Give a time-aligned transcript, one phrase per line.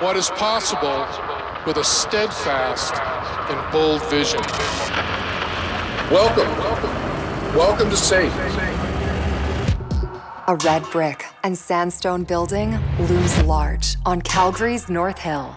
[0.00, 1.06] what is possible
[1.66, 2.94] with a steadfast
[3.50, 4.40] and bold vision.
[6.10, 6.48] Welcome.
[6.58, 7.04] Welcome
[7.56, 8.32] welcome to SAIT.
[10.48, 15.56] A red brick and sandstone building looms large on Calgary's North Hill,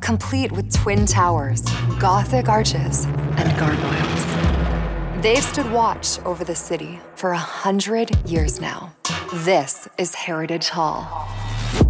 [0.00, 1.62] complete with twin towers,
[2.00, 5.22] Gothic arches, and gargoyles.
[5.22, 8.92] They've stood watch over the city for a hundred years now.
[9.32, 11.28] This is Heritage Hall,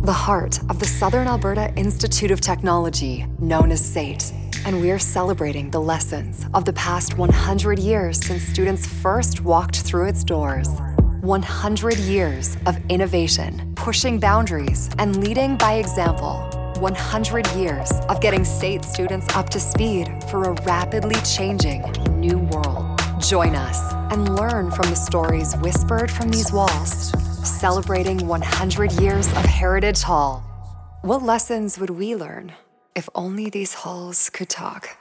[0.02, 4.32] the heart of the Southern Alberta Institute of Technology, known as SAIT.
[4.66, 10.08] And we're celebrating the lessons of the past 100 years since students first walked through
[10.08, 10.68] its doors.
[11.20, 16.50] 100 years of innovation, pushing boundaries, and leading by example.
[16.80, 21.82] 100 years of getting SAIT students up to speed for a rapidly changing
[22.18, 23.00] new world.
[23.20, 27.12] Join us and learn from the stories whispered from these walls,
[27.44, 30.42] celebrating 100 years of Heritage Hall.
[31.02, 32.52] What lessons would we learn
[32.94, 34.96] if only these halls could talk?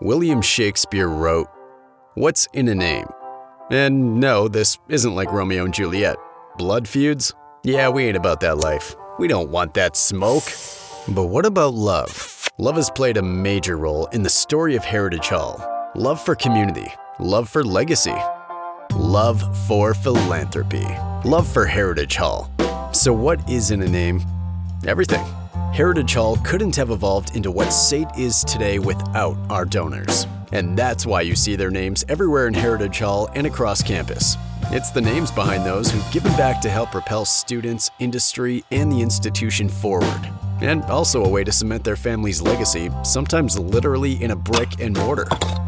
[0.00, 1.48] William Shakespeare wrote,
[2.14, 3.06] What's in a name?
[3.70, 6.16] And no, this isn't like Romeo and Juliet.
[6.58, 7.32] Blood feuds?
[7.64, 8.94] Yeah, we ain't about that life.
[9.18, 10.44] We don't want that smoke.
[11.08, 12.50] But what about love?
[12.58, 15.60] Love has played a major role in the story of Heritage Hall.
[15.94, 16.86] Love for community,
[17.18, 18.14] love for legacy,
[18.94, 20.86] love for philanthropy,
[21.24, 22.50] love for Heritage Hall.
[22.92, 24.22] So, what is in a name?
[24.86, 25.24] Everything.
[25.72, 30.26] Heritage Hall couldn't have evolved into what SAIT is today without our donors.
[30.52, 34.36] And that's why you see their names everywhere in Heritage Hall and across campus.
[34.70, 39.02] It's the names behind those who've given back to help propel students, industry, and the
[39.02, 40.30] institution forward.
[40.60, 44.96] And also a way to cement their family's legacy, sometimes literally in a brick and
[44.96, 45.26] mortar.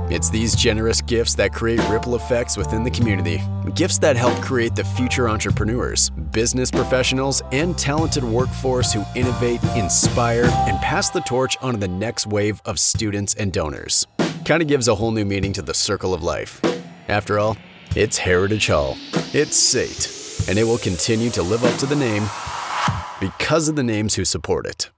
[0.08, 3.42] It's these generous gifts that create ripple effects within the community.
[3.74, 10.44] Gifts that help create the future entrepreneurs, business professionals, and talented workforce who innovate, inspire,
[10.44, 14.06] and pass the torch on to the next wave of students and donors.
[14.44, 16.60] Kind of gives a whole new meaning to the circle of life.
[17.08, 17.56] After all,
[17.96, 18.96] it's Heritage Hall.
[19.32, 20.48] It's SAIT.
[20.48, 22.22] And it will continue to live up to the name
[23.20, 24.88] because of the names who support it.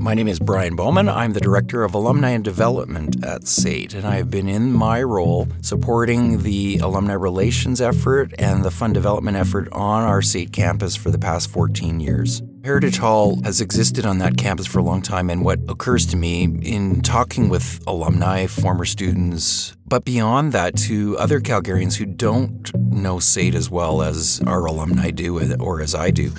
[0.00, 1.10] My name is Brian Bowman.
[1.10, 5.02] I'm the Director of Alumni and Development at SAIT, and I have been in my
[5.02, 10.96] role supporting the alumni relations effort and the fund development effort on our SAIT campus
[10.96, 12.40] for the past 14 years.
[12.64, 16.16] Heritage Hall has existed on that campus for a long time, and what occurs to
[16.16, 22.74] me in talking with alumni, former students, but beyond that, to other Calgarians who don't
[22.74, 26.32] know SAIT as well as our alumni do, or as I do,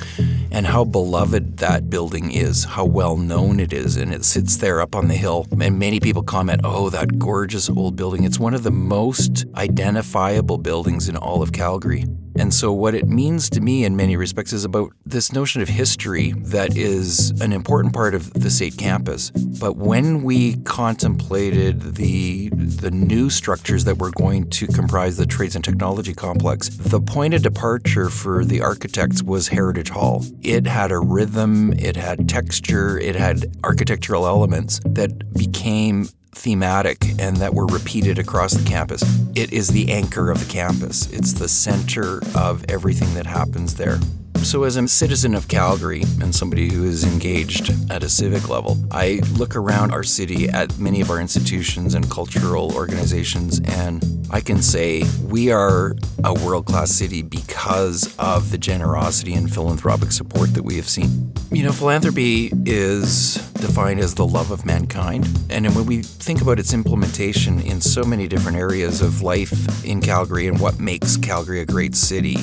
[0.52, 4.82] and how beloved that building is, how well known it is, and it sits there
[4.82, 5.48] up on the hill.
[5.52, 8.24] And many people comment, oh, that gorgeous old building.
[8.24, 12.06] It's one of the most identifiable buildings in all of Calgary.
[12.41, 15.68] And so, what it means to me in many respects is about this notion of
[15.68, 19.29] history that is an important part of the SAIT campus.
[19.29, 25.56] But when we contemplated the, the new structures that were going to comprise the Trades
[25.56, 30.25] and Technology Complex, the point of departure for the architects was Heritage Hall.
[30.41, 37.38] It had a rhythm, it had texture, it had architectural elements that became thematic and
[37.38, 39.03] that were repeated across the campus.
[39.36, 44.00] It is the anchor of the campus, it's the center of everything that happens there.
[44.44, 48.78] So, as a citizen of Calgary and somebody who is engaged at a civic level,
[48.91, 54.41] I look around our city at many of our institutions and cultural organizations, and I
[54.41, 60.53] can say we are a world class city because of the generosity and philanthropic support
[60.56, 61.31] that we have seen.
[61.52, 65.28] You know, philanthropy is defined as the love of mankind.
[65.50, 70.02] And when we think about its implementation in so many different areas of life in
[70.02, 72.38] Calgary and what makes Calgary a great city,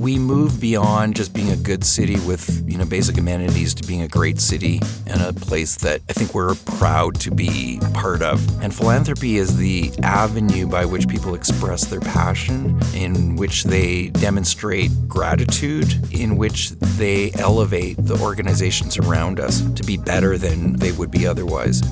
[0.00, 4.02] we move beyond just being a good city with you know basic amenities to being
[4.02, 8.40] a great city and a place that I think we're proud to be part of.
[8.62, 14.90] And philanthropy is the avenue by which people express their passion, in which they demonstrate
[15.08, 21.10] gratitude, in which they elevate the organizations around us to be better than they would
[21.10, 21.82] be otherwise.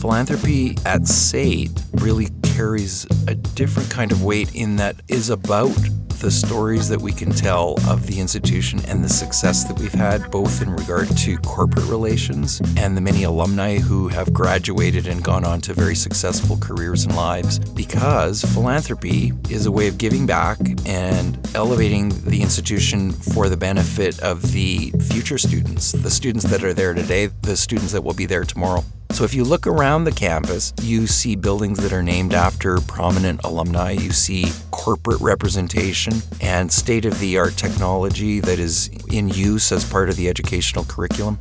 [0.00, 5.76] Philanthropy at SAIT really carries a different kind of weight in that is about
[6.18, 10.30] the stories that we can tell of the institution and the success that we've had,
[10.30, 15.44] both in regard to corporate relations and the many alumni who have graduated and gone
[15.44, 17.58] on to very successful careers and lives.
[17.58, 24.18] Because philanthropy is a way of giving back and elevating the institution for the benefit
[24.20, 28.26] of the future students, the students that are there today, the students that will be
[28.26, 28.82] there tomorrow.
[29.16, 33.40] So if you look around the campus, you see buildings that are named after prominent
[33.44, 33.92] alumni.
[33.92, 39.90] You see corporate representation and state of the art technology that is in use as
[39.90, 41.36] part of the educational curriculum.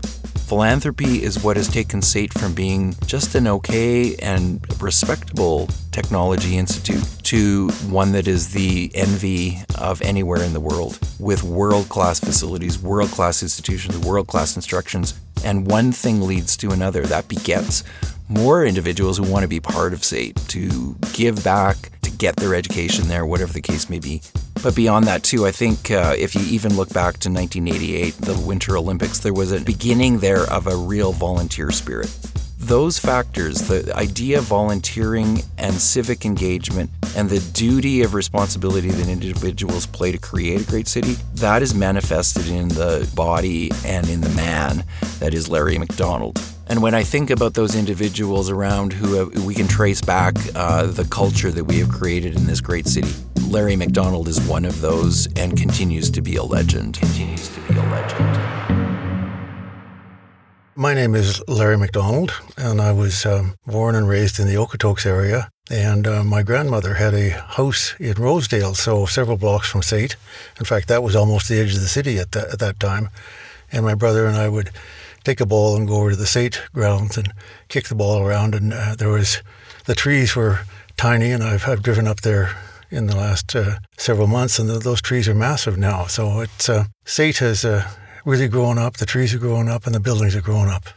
[0.48, 7.04] Philanthropy is what has taken SAIT from being just an okay and respectable technology institute
[7.24, 12.82] to one that is the envy of anywhere in the world with world class facilities,
[12.82, 15.14] world class institutions, world class instructions.
[15.46, 17.04] And one thing leads to another.
[17.04, 17.84] That begets
[18.28, 22.56] more individuals who want to be part of SAIT, to give back, to get their
[22.56, 24.22] education there, whatever the case may be.
[24.64, 28.40] But beyond that, too, I think uh, if you even look back to 1988, the
[28.40, 32.10] Winter Olympics, there was a beginning there of a real volunteer spirit.
[32.58, 39.08] Those factors, the idea of volunteering and civic engagement and the duty of responsibility that
[39.08, 44.22] individuals play to create a great city, that is manifested in the body and in
[44.22, 44.84] the man
[45.20, 46.42] that is Larry Macdonald.
[46.68, 50.88] And when I think about those individuals around who have, we can trace back uh,
[50.88, 53.12] the culture that we have created in this great city,
[53.48, 56.96] Larry Macdonald is one of those and continues to be a legend.
[57.00, 58.76] Continues to be a legend.
[60.76, 65.06] My name is Larry Macdonald, and I was um, born and raised in the Okotoks
[65.06, 65.50] area.
[65.72, 70.18] And uh, my grandmother had a house in Rosedale, so several blocks from SAIT.
[70.60, 73.10] In fact, that was almost the edge of the city at that, at that time.
[73.72, 74.72] And my brother and I would
[75.26, 77.34] take a ball and go over to the SAIT grounds and
[77.68, 78.56] kick the ball around.
[78.56, 79.42] And uh, there was,
[79.86, 80.60] the trees were
[80.96, 82.56] tiny, and I've, I've driven up there
[82.92, 86.06] in the last uh, several months, and those trees are massive now.
[86.06, 87.90] So it's, uh, SAIT has uh,
[88.24, 90.88] really grown up, the trees are growing up, and the buildings are growing up.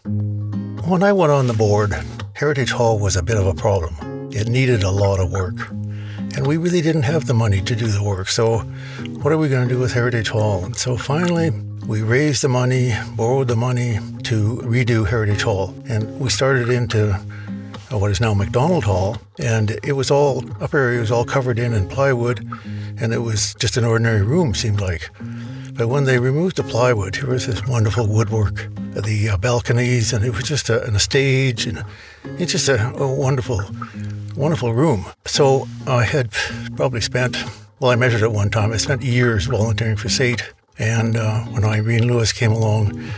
[0.87, 1.95] When I went on the board,
[2.35, 4.31] Heritage Hall was a bit of a problem.
[4.33, 5.71] It needed a lot of work.
[6.37, 8.29] And we really didn't have the money to do the work.
[8.29, 8.59] So,
[9.23, 10.65] what are we going to do with Heritage Hall?
[10.65, 11.51] And so finally,
[11.89, 15.75] we raised the money, borrowed the money to redo Heritage Hall.
[15.89, 19.17] And we started into uh, what is now Macdonald Hall.
[19.39, 22.47] And it was all, upper area was all covered in in plywood.
[23.01, 25.09] And it was just an ordinary room, seemed like.
[25.73, 30.27] But when they removed the plywood, here was this wonderful woodwork, the uh, balconies, and
[30.27, 31.83] it was just a, a stage, and
[32.39, 33.63] it's just a, a, wonderful,
[34.37, 35.07] wonderful room.
[35.25, 36.33] So I had
[36.77, 37.37] probably spent,
[37.79, 40.53] well, I measured it one time, I spent years volunteering for SAIT.
[40.79, 43.11] And uh, when Irene Lewis came along,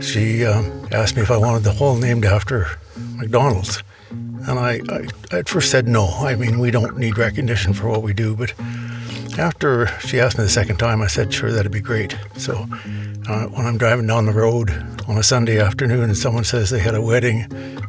[0.00, 0.62] she uh,
[0.92, 2.68] asked me if I wanted the hall named after
[3.16, 3.82] Macdonald's.
[4.10, 6.06] And I, I, at first said no.
[6.06, 8.54] I mean, we don't need recognition for what we do, but
[9.38, 12.16] after she asked me the second time, I said, sure, that'd be great.
[12.36, 12.66] So
[13.28, 14.70] uh, when I'm driving down the road
[15.06, 17.42] on a Sunday afternoon and someone says they had a wedding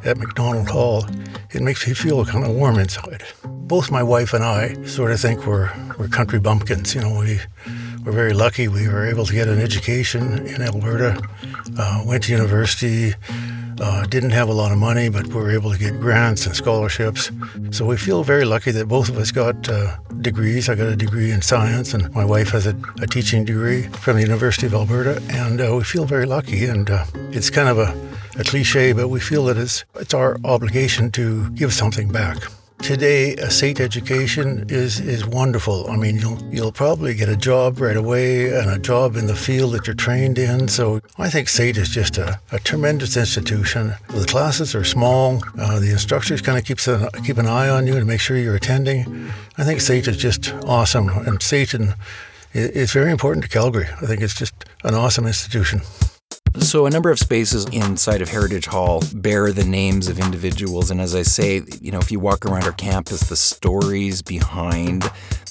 [0.03, 1.05] at Macdonald Hall,
[1.51, 3.23] it makes me feel kind of warm inside.
[3.45, 6.93] Both my wife and I sort of think we're, we're country bumpkins.
[6.95, 7.39] You know, we,
[8.03, 8.67] we're very lucky.
[8.67, 11.21] We were able to get an education in Alberta,
[11.77, 13.13] uh, went to university,
[13.79, 16.55] uh, didn't have a lot of money, but we were able to get grants and
[16.55, 17.31] scholarships.
[17.71, 20.69] So we feel very lucky that both of us got uh, degrees.
[20.69, 24.17] I got a degree in science, and my wife has a, a teaching degree from
[24.17, 25.21] the University of Alberta.
[25.29, 26.65] And uh, we feel very lucky.
[26.65, 27.95] And uh, it's kind of a,
[28.39, 32.37] a cliche, but we feel that it's, it's our obligation to give something back.
[32.81, 35.89] Today, a SAIT education is, is wonderful.
[35.89, 39.35] I mean, you'll, you'll probably get a job right away and a job in the
[39.35, 40.67] field that you're trained in.
[40.67, 43.93] So I think SAIT is just a, a tremendous institution.
[44.09, 45.43] The classes are small.
[45.59, 48.35] Uh, the instructors kind of keeps a, keep an eye on you to make sure
[48.35, 49.31] you're attending.
[49.57, 51.09] I think SAIT is just awesome.
[51.09, 51.75] And SAIT
[52.53, 53.87] is very important to Calgary.
[54.01, 54.53] I think it's just
[54.83, 55.81] an awesome institution.
[56.59, 60.91] So, a number of spaces inside of Heritage Hall bear the names of individuals.
[60.91, 65.03] And as I say, you know, if you walk around our campus, the stories behind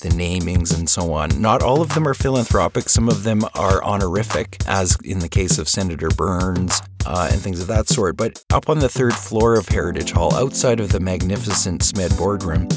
[0.03, 2.89] the namings and so on, not all of them are philanthropic.
[2.91, 7.63] Some of them are honorific, as in the case of Senator Burns uh, and things
[7.63, 8.17] of that sort.
[8.17, 12.69] But up on the third floor of Heritage Hall, outside of the magnificent SMED boardroom,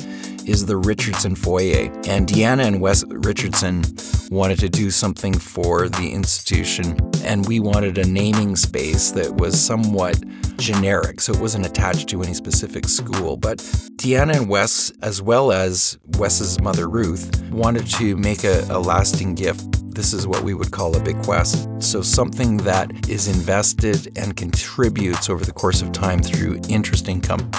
[0.45, 1.91] is the Richardson Foyer.
[2.07, 3.83] And Deanna and Wes Richardson
[4.29, 9.59] wanted to do something for the institution, and we wanted a naming space that was
[9.59, 10.21] somewhat
[10.57, 13.37] generic, so it wasn't attached to any specific school.
[13.37, 13.57] But
[13.97, 19.35] Deanna and Wes, as well as Wes's mother Ruth, wanted to make a, a lasting
[19.35, 21.69] gift this is what we would call a bequest.
[21.77, 27.51] So, something that is invested and contributes over the course of time through interest income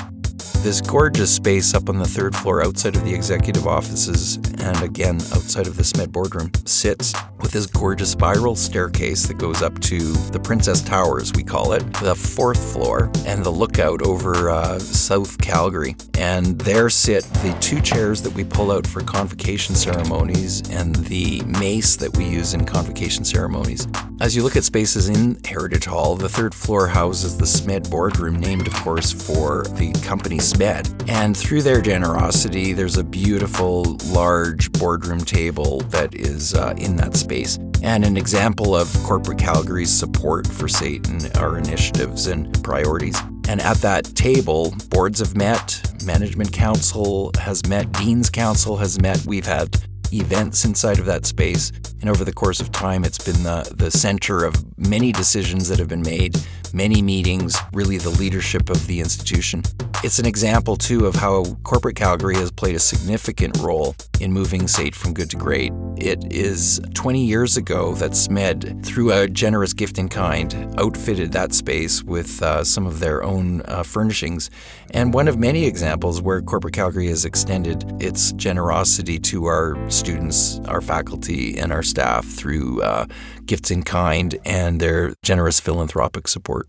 [0.65, 5.17] this gorgeous space up on the third floor outside of the executive offices and again
[5.35, 9.99] outside of the SMED boardroom sits with this gorgeous spiral staircase that goes up to
[10.33, 15.37] the Princess Towers, we call it, the fourth floor, and the lookout over uh, South
[15.43, 15.95] Calgary.
[16.17, 21.43] And there sit the two chairs that we pull out for convocation ceremonies and the
[21.43, 23.87] mace that we use in convocation ceremonies.
[24.23, 28.41] As you look at spaces in Heritage Hall, the third floor houses the SMED boardroom,
[28.41, 31.09] named, of course, for the company SMED.
[31.09, 37.17] And through their generosity, there's a beautiful, large boardroom table that is uh, in that
[37.17, 37.59] space.
[37.83, 43.21] And an example of corporate Calgary's support for Satan, our initiatives and priorities.
[43.49, 49.25] And at that table, boards have met, management council has met, dean's council has met.
[49.27, 49.77] We've had
[50.13, 51.73] events inside of that space.
[52.01, 55.79] And over the course of time, it's been the, the center of many decisions that
[55.79, 56.37] have been made,
[56.73, 59.63] many meetings, really the leadership of the institution.
[60.05, 64.69] It's an example, too, of how corporate Calgary has played a significant role in moving
[64.69, 65.73] SAIT from good to great.
[65.97, 71.55] It is 20 years ago that SMED, through a generous gift in kind, outfitted that
[71.55, 74.51] space with uh, some of their own uh, furnishings.
[74.91, 80.61] And one of many examples where corporate Calgary has extended its generosity to our students,
[80.67, 83.07] our faculty, and our staff through uh,
[83.47, 86.69] gifts in kind and their generous philanthropic support.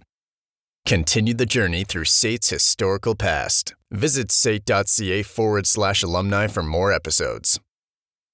[0.86, 3.74] Continue the journey through SAIT's historical past.
[3.90, 7.60] Visit sait.ca forward slash alumni for more episodes.